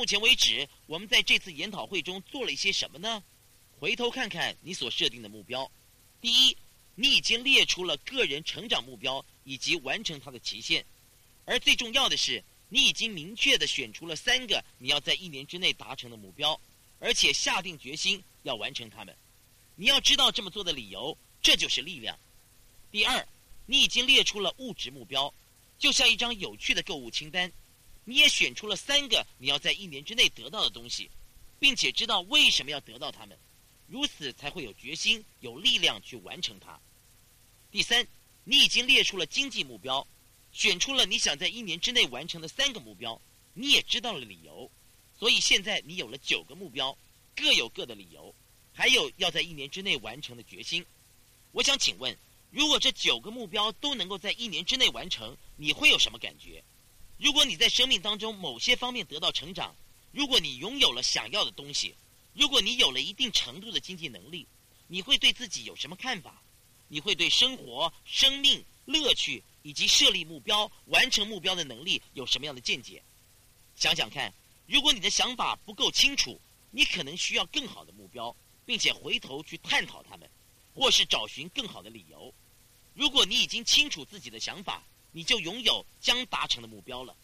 [0.00, 3.22] 目前为止，我们在这次研讨会中做了一些什么呢？
[3.78, 5.70] 回头看看你所设定的目标。
[6.22, 6.56] 第一，
[6.94, 10.82] 你已经列出了个人成长目标以及完成它的期限，
[11.44, 16.58] 而最重要的是，你已经明确的选出了三个你要在一年之内达成的目标，
[16.98, 19.14] 而且下定决心要完成它们。
[19.76, 22.18] 你要知道这么做的理由，这就是力量。
[22.90, 23.28] 第二，
[23.66, 25.34] 你已经列出了物质目标，
[25.78, 27.52] 就像一张有趣的购物清单。
[28.10, 31.08] 你也选出了三个你要在一年之内得到的东西，
[31.60, 33.38] 并且知道为什么要得到它们，
[33.86, 36.80] 如此才会有决心、有力量去完成它。
[37.70, 38.04] 第三，
[38.42, 40.04] 你已经列出了经济目标，
[40.52, 43.22] 选出了你想在一年之内完成的三个目标，
[43.54, 44.68] 你也知道了理由，
[45.16, 46.98] 所以现在你有了九个目标，
[47.36, 48.34] 各有各的理由，
[48.72, 50.84] 还有要在一年之内完成的决心。
[51.52, 52.18] 我想请问，
[52.50, 56.64] 如果这九个目标都能够在一年之内完成，你会有什么感觉？
[57.20, 59.76] 如果你在生命当中某些方面得到成长，
[60.10, 61.94] 如果你拥有了想要的东西，
[62.32, 64.46] 如果你有了一定程度的经济能力，
[64.86, 66.42] 你会对自己有什么看法？
[66.88, 73.02] 你会对生活、生命、乐趣以及设立目标、完成目标的能力有什么样的见解？
[73.76, 74.32] 想想看，
[74.66, 76.40] 如果你的想法不够清楚，
[76.70, 80.26] 你可能需要更好的目标，并且回头去探讨他们，
[80.74, 82.32] 或是找寻更好的理由。
[82.94, 84.82] 如果你已经清楚自己的想法，
[85.12, 87.16] 你就拥有将达成的目标了。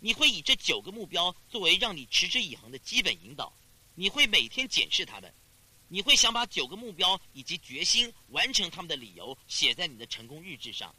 [0.00, 3.52] 你会以这九个目标作为让你持之以恒的基本引导。
[3.94, 5.32] 你会每天检视他们。
[5.88, 10.94] 你会想把九个目标以及决心完成他们的理由写在你的成功日志上，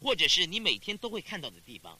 [0.00, 1.98] 或者是你每天都会看到的地方。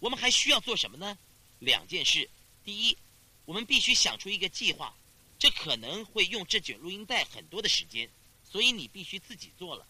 [0.00, 1.16] 我们还需要做什么呢？
[1.60, 2.28] 两件事。
[2.64, 2.98] 第一，
[3.44, 4.96] 我们必须想出一个计划。
[5.38, 8.08] 这可能会用这卷录音带很多的时间，
[8.50, 9.86] 所以你必须自己做了。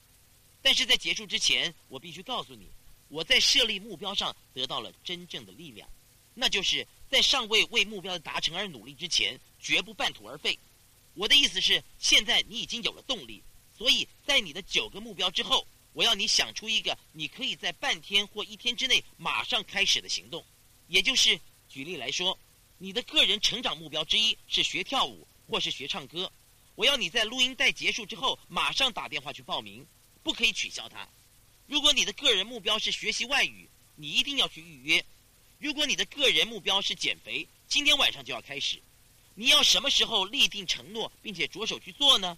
[0.61, 2.69] 但是在结束之前，我必须告诉你。
[3.15, 5.89] 我在设立目标上得到了真正的力量，
[6.35, 10.59] 那就是在尚未为目标的达成而努力之前，绝不半途而废。
[11.15, 13.41] 我的意思是，现在你已经有了动力，
[13.79, 20.45] 所以在你的九个目标之后，我要你想出一个你可以在半天或一天之内马上开始的行动。
[20.89, 21.39] 也就是，
[21.69, 22.37] 举例来说，
[22.79, 26.33] 你的个人成长目标之一是学跳舞或是学唱歌，
[26.75, 29.87] 我要你在录音带结束之后马上打电话去报名，
[30.25, 31.09] 不可以取消它。
[31.67, 35.01] 如果你的个人目标是学习外语，你一定要去预约；
[35.59, 38.83] 如果你的个人目标是减肥，今天晚上就要开始。
[39.35, 42.37] 你要什么时候立定承诺，并且着手去做呢？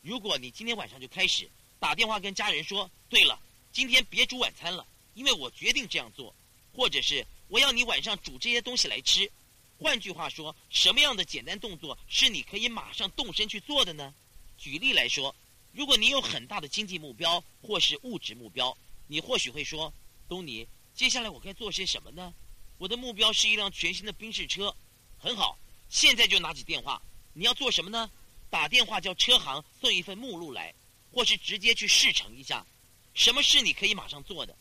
[0.00, 1.48] 如果你今天晚上就开始
[1.78, 3.38] 打电话跟家人说：“对了，
[3.72, 6.34] 今天别煮晚餐了，因为我决定这样做。”
[6.74, 9.30] 或者是我要你晚上煮这些东西来吃。
[9.78, 14.14] 换句话说，什么样的简单动作是你可以马上动身去做的呢？
[14.56, 15.34] 举例来说，
[15.72, 19.92] 如果你有很大的经济目标或是物质目标，你或许会说
[20.28, 22.32] ：“东尼，接下来我该做些什么呢？
[22.78, 24.74] 我的目标是一辆全新的宾士车。”
[25.18, 25.58] 很好，
[25.88, 27.00] 现在就拿起电话。
[27.32, 28.10] 你要做什么呢？
[28.50, 30.74] 打电话叫车行送一份目录来，
[31.10, 32.66] 或是直接去试乘一下。
[33.14, 34.54] 什么是你可以马上做的？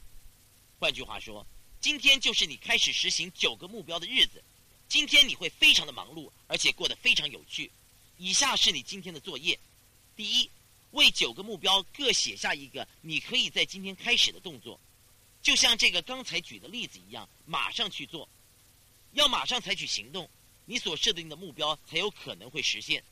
[0.79, 1.45] 换句话说，
[1.81, 4.41] 今天就是你开始实行九个目标的日子。
[4.87, 7.69] 今天你会非常的忙碌，而且过得非常有趣。
[8.17, 9.59] 以下是你今天的作业：
[10.15, 10.49] 第一，
[10.91, 14.79] 为九个目标各写下一个你可以在今天开始的动作，
[15.41, 18.27] 就像这个刚才举的例子一样，马上去做。
[19.13, 20.29] 要马上采取行动。
[20.65, 23.03] 你所设定的目标才有可能会实现，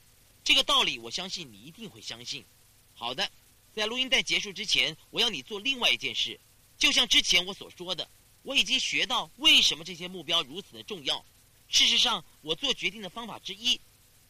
[0.45, 2.45] 这个道理我相信你一定会相信。
[2.93, 3.29] 好的，
[3.73, 6.39] 在录音带结束之前，我要你做另外一件事，
[6.77, 8.07] 就像之前我所说的，
[8.43, 11.25] 我已经学到为什么这些目标如此的重要。
[11.67, 13.81] 事实上，我做决定的方法之一，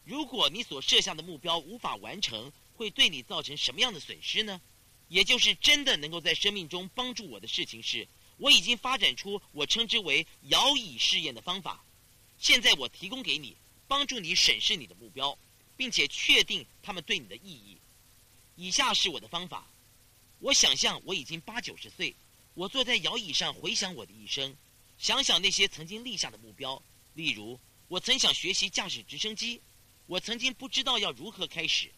[0.04, 4.58] 如果你所设下的目标无法完成，会对你造成什么样的损失呢？
[5.08, 8.08] 也就是真的能够在生命中帮助我的事情是，
[8.38, 11.84] 我已经发展出我称之为摇椅试验的方法。
[12.38, 13.54] 现在我提供给你，
[13.86, 15.36] 帮助你审视你的目标，
[15.76, 17.76] 并且确定他们对你的意义。
[18.56, 19.66] 以下是我的方法：
[20.38, 22.14] 我想象我已经八九十岁，
[22.54, 24.56] 我坐在摇椅上回想我的一生，
[24.98, 26.82] 想想那些曾经立下的目标。
[27.12, 29.60] 例如，我曾想学习驾驶直升机，
[30.06, 31.90] 我曾经不知道要如何开始，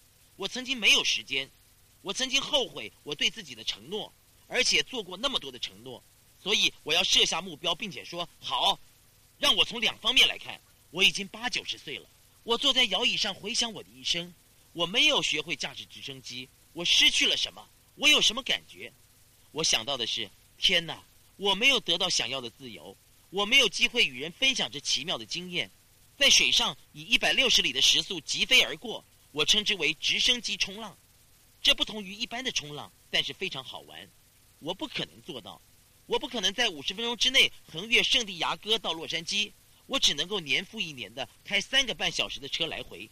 [0.43, 1.49] 我曾经没有时间，
[2.01, 4.13] 我曾经后悔我对自己的承诺，
[4.49, 6.03] 而且做过那么多的承诺，
[6.43, 8.77] 所以我要设下目标，并且说好。
[9.39, 12.09] 让我从两方面来看，我已经八九十岁了。
[12.43, 14.35] 我坐在摇椅上回想我的一生，
[14.73, 17.65] 我没有学会驾驶直升机，我失去了什么？
[17.95, 18.93] 我有什么感觉？
[19.53, 20.29] 我想到的是，
[20.59, 21.05] 天哪！
[21.37, 22.97] 我没有得到想要的自由，
[23.31, 25.71] 我没有机会与人分享这奇妙的经验。
[26.19, 30.97] 在水上以一百六十里的时速疾飞而过，我称之为直升机冲浪。
[31.61, 34.09] 这不同于一般的冲浪，但是非常好玩。
[34.61, 35.61] 我不可能做到。
[36.07, 39.53] 我不可能在五十分钟之内横越圣地牙哥到洛杉矶，
[39.87, 43.09] 我只能够年复一年的开三个半小时的车来回。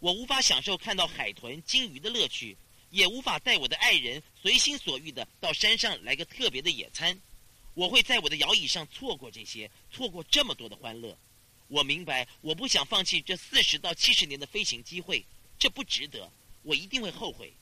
[0.00, 2.56] 我无法享受看到海豚、鲸鱼的乐趣，
[2.90, 7.18] 也无法带我的爱人随心所欲的到山上来个特别的野餐。
[7.74, 11.16] 我会在我的摇椅上错过这些，错过这么多的欢乐。
[11.68, 15.24] 我明白，我不想放弃这四十到七十年的飞行机会，
[15.62, 16.28] 这不值得。
[16.64, 17.52] 我一定会后悔。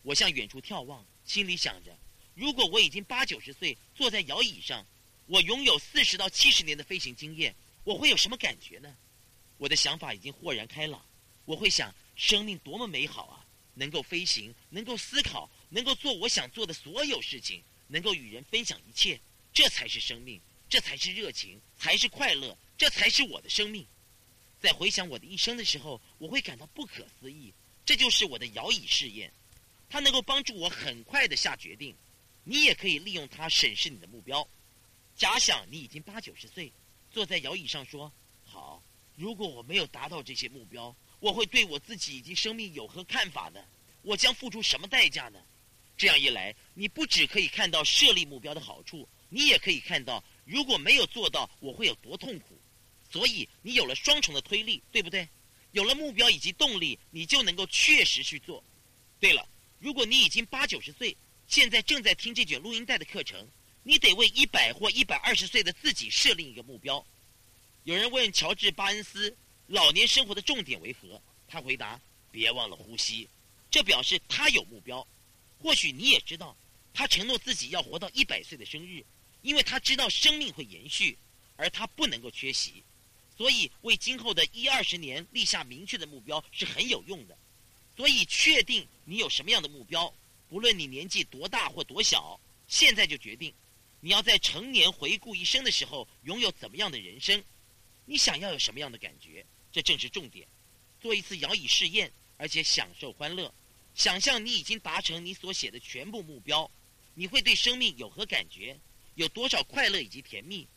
[0.00, 1.94] 我向远处眺望，心里想着。
[2.34, 4.86] 如果我已经八九十岁，坐在摇椅上，
[5.26, 8.96] 我拥有四十到七十年的飞行经验，我会有什么感觉呢？
[9.58, 11.04] 我的想法已经豁然开朗，
[11.44, 13.44] 我会想，生命多么美好啊！
[13.74, 19.20] 能够飞行，能够思考，能够做我想做的所有事情，能够与人分享一切，
[19.52, 20.40] 这才是生命，
[20.70, 23.86] 这才是热情，才是快乐，这才是我的生命。
[24.62, 27.52] 在回想我的一生的时候，我会感到不可思议。
[27.84, 29.32] 这就是我的摇椅试验，
[29.90, 31.92] 它能够帮助我很快的下决定。
[32.44, 34.46] 你也可以利用它审视你的目标。
[35.16, 36.72] 假想你已经八九十岁，
[37.10, 38.12] 坐在摇椅上说
[38.46, 38.80] ：“好，
[39.16, 43.60] 如果我没有达到这些目标，我会对我自己以及生命有何看法呢？
[44.02, 45.40] 我将付出什么代价呢？”
[45.98, 52.56] 这样一来，你不只可以看到设立目标的好处，你也可以看到如果没有做到，我会有多痛苦。
[53.12, 55.28] 所以你有了双重的推力，对不对？
[55.72, 58.64] 有了目标以及动力，你就能够确实去做。
[59.20, 59.46] 对了，
[59.78, 63.46] 如果你已经八九十岁，现在正在听这卷录音带的课程，
[63.82, 67.04] 你得为一百或一百二十岁的自己设定一个目标。
[67.84, 69.36] 有人问乔治·巴恩斯，
[69.66, 71.20] 老年生活的重点为何？
[71.46, 72.00] 他回答：
[72.30, 73.28] 别忘了呼吸。
[73.70, 75.06] 这表示他有目标。
[75.58, 76.56] 或许你也知道，
[76.94, 79.04] 他承诺自己要活到一百岁的生日，
[79.42, 81.16] 因为他知道生命会延续，
[81.56, 82.82] 而他不能够缺席。
[83.42, 87.36] 所以，为今后的一二十年立下明确的目标是很有用的。
[87.96, 90.14] 所以，确定你有什么样的目标。
[90.48, 92.38] 不论你年纪多大或多小，
[92.68, 93.52] 现在就决定，
[93.98, 97.42] 你要在成年回顾一生的时候拥有怎么样的人生？
[98.04, 99.44] 你想要有什么样的感觉？
[99.72, 100.46] 这正是重点。
[101.00, 103.52] 做一次摇椅试验，而且享受欢乐。
[103.96, 106.70] 想象你已经达成你所写的全部目标，
[107.14, 108.78] 你会对生命有何感觉？
[109.16, 110.68] 有多少快乐以及甜蜜？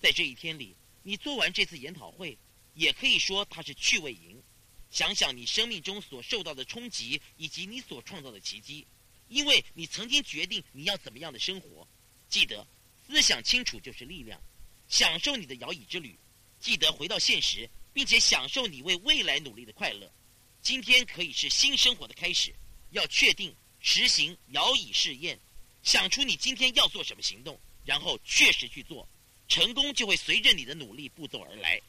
[0.00, 0.74] 在这一天里，
[1.06, 2.36] 你做完这次研讨会，
[2.74, 4.42] 也可以说它是趣味营。
[4.90, 8.84] 想想你生命中所受到的冲击，以及你所创造的奇迹。
[9.28, 11.86] 因为你曾经决定你要怎么样的生活，
[12.28, 12.66] 记得
[13.06, 14.40] 思想清楚就是力量，
[14.88, 16.18] 享受你的摇椅之旅，
[16.58, 20.12] 记得回到现实，并且享受你为未来努力的快乐。
[20.60, 22.52] 今天可以是新生活的开始，
[22.90, 25.38] 要确定实行摇椅试验，
[25.84, 29.08] 想出你今天要做什么行动，然后确实去做。
[29.48, 31.80] 成功就会随着你的努力步骤而来。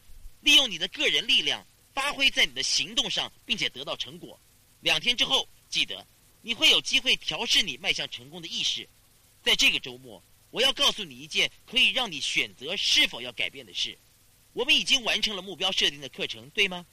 [0.42, 4.40] 利用你的个人力量，发挥在你的行动上，并且得到成果。
[4.82, 6.06] 两天之后，记得
[6.42, 8.88] 你会有机会调试你迈向成功的意识。
[9.44, 13.98] 在这个周末，我要告诉你一件可以让你选择是否要改变的事。
[14.54, 16.86] 我们已经完成了目标设定的课程，对吗？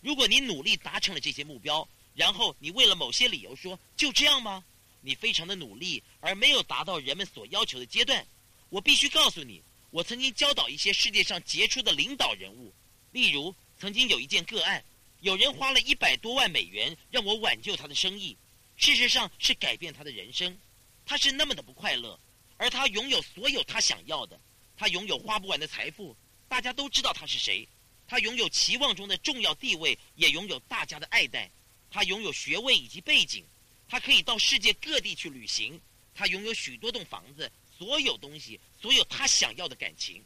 [0.00, 4.64] 如果你努力达成了这些目标，然后你为了某些理由说就这样吗？
[5.02, 8.26] 你非常的努力而没有达到人们所要求的阶段，
[8.70, 9.62] 我必须告诉你，
[9.96, 12.70] 我曾经教导一些世界上杰出的领导人物。
[13.12, 14.84] 例如，曾经有一件个案，
[15.20, 18.36] 有人花了一百多万美元让我挽救他的生意，
[18.76, 20.54] 事实上是改变他的人生。
[21.06, 22.20] 他是那么的不快乐，
[22.58, 24.38] 而他拥有所有他想要的，
[24.76, 26.14] 他拥有花不完的财富，
[26.46, 27.66] 大家都知道他是谁，
[28.06, 31.50] 他拥有期望中的重要地位，也拥有大家的爱戴。
[31.90, 33.42] 他拥有学位以及背景，
[33.88, 35.80] 他可以到世界各地去旅行，
[36.14, 40.22] 他拥有许多栋房子，所有东西，所有他想要的感情，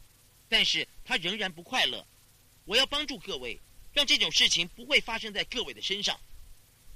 [0.47, 2.07] 但是他仍然不快乐。
[2.67, 3.59] 我要帮助各位，
[3.95, 6.21] 让这种事情不会发生在各位的身上，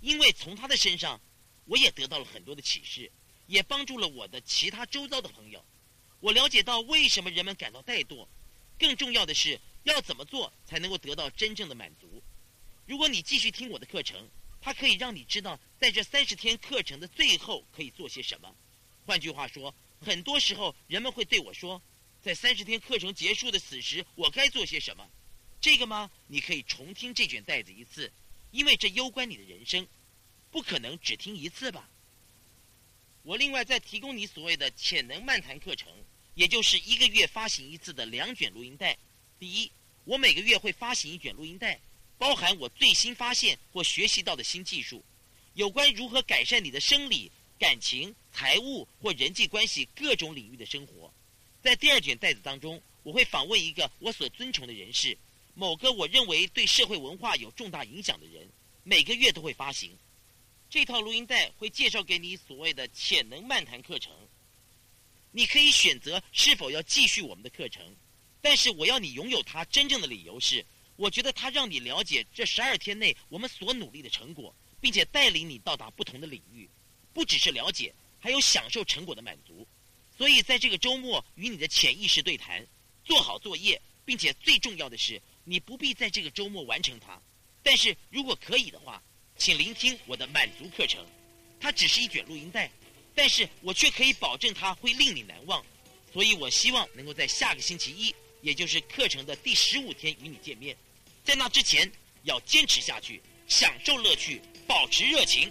[0.02, 1.18] 因为从他的身上，
[1.64, 3.10] 我也得到了很多的启示，
[3.46, 5.64] 也帮助了我的其他周遭的朋友。
[6.20, 8.28] 我了解到为什么人们感到怠惰，
[8.78, 12.22] 更重要的是要怎么做才能够得到真正的满足。
[12.84, 14.28] 如果你继续听我的课程。
[14.60, 18.54] 它可以让你知道，在这三十天课程的最后可以做些什么。
[19.04, 19.74] 换句话说，
[20.04, 21.80] 很多时候人们会对我说，
[22.22, 25.08] 在三十天课程结束的此时，我该做些什么？
[25.60, 26.10] 这个吗？
[26.26, 28.12] 你可以重听这卷带子一次，
[28.50, 29.86] 因为这攸关你的人生，
[30.50, 31.88] 不可能只听一次吧。
[33.22, 35.88] 我另外再提供你所谓的潜能漫谈课程，
[36.34, 38.98] 也就是一个月发行一次的两卷录音带。
[39.38, 39.72] 第一，
[40.04, 41.80] 我每个月会发行一卷录音带。
[42.16, 45.04] 包含我最新发现或学习到的新技术，
[45.54, 47.30] 有关如何改善你的生理、
[47.64, 51.10] 感情、财务或人际关系各种领域的生活。
[51.62, 55.16] 在第二卷袋子当中，我会访问一个我所尊崇的人士，
[55.54, 58.46] 某个我认为对社会文化有重大影响的人。
[58.82, 59.96] 每个月都会发行
[60.68, 64.12] 这套录音带，会介绍给你所谓的潜能漫谈课程。
[65.30, 67.82] 你可以选择是否要继续我们的课程，
[68.42, 70.62] 但是我要你拥有它真正的理由是。
[70.96, 76.68] 我觉得它让你了解这十二天内我们所努力的成果，并且带领你到达不同的领域，
[77.14, 79.66] 不只是了解，还有享受成果的满足。
[80.18, 82.66] 所以在这个周末与你的潜意识对谈，
[83.04, 87.18] 做好作业，并且最重要的是，你不必在这个周末完成它。
[87.62, 89.02] 但是如果可以的话，
[89.38, 91.02] 请聆听我的满足课程。
[91.60, 92.70] 它只是一卷录音带，
[93.14, 95.64] 但是我却可以保证它会令你难忘。
[96.12, 98.14] 所以我希望能够在下个星期一。
[98.42, 100.76] 也就是课程的第十五天与你见面，
[101.24, 101.90] 在那之前
[102.24, 105.50] 要坚持下去，享受乐趣，保持热情。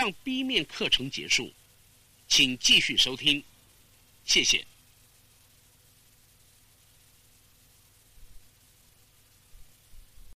[0.00, 1.52] 上 B 面课程结束，
[2.26, 3.44] 请继续收听，
[4.24, 4.64] 谢谢。